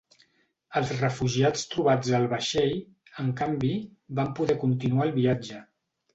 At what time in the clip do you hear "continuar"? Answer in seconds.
4.65-5.07